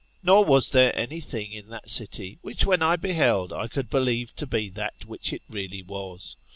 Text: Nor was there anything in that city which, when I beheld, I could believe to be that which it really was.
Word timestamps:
Nor 0.23 0.45
was 0.45 0.71
there 0.71 0.97
anything 0.97 1.51
in 1.51 1.67
that 1.69 1.91
city 1.91 2.39
which, 2.41 2.65
when 2.65 2.81
I 2.81 2.95
beheld, 2.95 3.53
I 3.53 3.67
could 3.67 3.87
believe 3.91 4.35
to 4.37 4.47
be 4.47 4.67
that 4.69 5.05
which 5.05 5.31
it 5.31 5.43
really 5.47 5.83
was. 5.83 6.35